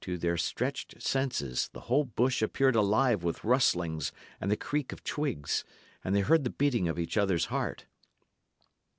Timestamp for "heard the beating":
6.21-6.87